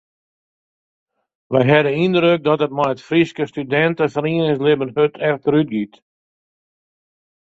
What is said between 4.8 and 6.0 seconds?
hurd efterútgiet.